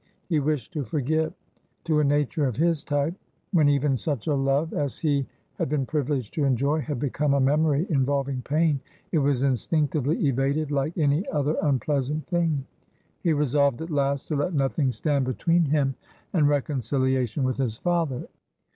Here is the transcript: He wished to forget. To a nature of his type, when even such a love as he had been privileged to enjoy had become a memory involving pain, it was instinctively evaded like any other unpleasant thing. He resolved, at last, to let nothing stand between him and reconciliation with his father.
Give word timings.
He 0.29 0.39
wished 0.39 0.73
to 0.73 0.83
forget. 0.83 1.31
To 1.83 1.99
a 1.99 2.03
nature 2.03 2.47
of 2.47 2.55
his 2.55 2.83
type, 2.83 3.13
when 3.53 3.69
even 3.69 3.95
such 3.95 4.25
a 4.25 4.33
love 4.33 4.73
as 4.73 4.97
he 4.97 5.27
had 5.59 5.69
been 5.69 5.85
privileged 5.85 6.33
to 6.33 6.43
enjoy 6.43 6.79
had 6.79 6.97
become 6.99 7.35
a 7.35 7.39
memory 7.39 7.85
involving 7.87 8.41
pain, 8.41 8.79
it 9.11 9.19
was 9.19 9.43
instinctively 9.43 10.17
evaded 10.27 10.71
like 10.71 10.97
any 10.97 11.23
other 11.29 11.55
unpleasant 11.61 12.25
thing. 12.25 12.65
He 13.21 13.31
resolved, 13.33 13.79
at 13.79 13.91
last, 13.91 14.27
to 14.29 14.35
let 14.35 14.55
nothing 14.55 14.91
stand 14.91 15.25
between 15.25 15.65
him 15.65 15.93
and 16.33 16.49
reconciliation 16.49 17.43
with 17.43 17.57
his 17.57 17.77
father. 17.77 18.27